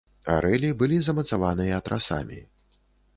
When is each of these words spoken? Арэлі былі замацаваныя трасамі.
Арэлі 0.35 0.69
былі 0.79 0.97
замацаваныя 1.07 1.77
трасамі. 1.91 2.39